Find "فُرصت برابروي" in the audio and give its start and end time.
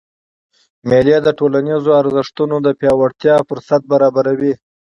3.47-4.53